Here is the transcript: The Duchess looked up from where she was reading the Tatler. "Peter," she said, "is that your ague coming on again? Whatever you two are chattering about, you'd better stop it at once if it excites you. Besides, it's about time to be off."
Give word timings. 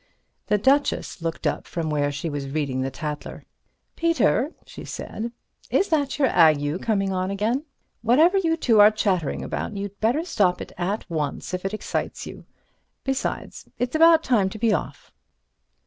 The 0.47 0.57
Duchess 0.57 1.21
looked 1.21 1.45
up 1.45 1.67
from 1.67 1.91
where 1.91 2.11
she 2.11 2.27
was 2.27 2.49
reading 2.49 2.81
the 2.81 2.89
Tatler. 2.89 3.45
"Peter," 3.95 4.51
she 4.65 4.83
said, 4.83 5.31
"is 5.69 5.89
that 5.89 6.17
your 6.17 6.27
ague 6.29 6.81
coming 6.81 7.11
on 7.13 7.29
again? 7.29 7.65
Whatever 8.01 8.39
you 8.39 8.57
two 8.57 8.79
are 8.79 8.89
chattering 8.89 9.43
about, 9.43 9.77
you'd 9.77 9.99
better 9.99 10.25
stop 10.25 10.59
it 10.59 10.71
at 10.75 11.07
once 11.07 11.53
if 11.53 11.65
it 11.65 11.73
excites 11.75 12.25
you. 12.25 12.47
Besides, 13.03 13.69
it's 13.77 13.95
about 13.95 14.23
time 14.23 14.49
to 14.49 14.57
be 14.57 14.73
off." 14.73 15.11